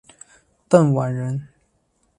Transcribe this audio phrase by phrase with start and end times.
[0.67, 1.47] 邓琬人。